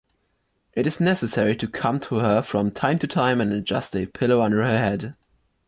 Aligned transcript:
It 0.73 0.87
is 0.87 0.99
necessary 0.99 1.55
to 1.57 1.67
come 1.67 1.99
to 1.99 2.15
her 2.15 2.41
from 2.41 2.71
time 2.71 2.97
to 2.97 3.05
time 3.07 3.39
and 3.39 3.53
adjust 3.53 3.95
a 3.95 4.07
pillow 4.07 4.41
under 4.41 4.63
her 4.63 4.79
head. 4.79 5.13